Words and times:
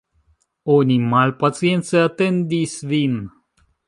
Oni 0.75 0.95
malpacience 1.11 2.01
atendis 2.07 2.73
vin. 2.95 3.21